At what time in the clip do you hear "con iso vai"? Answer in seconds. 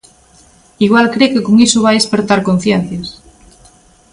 1.45-1.95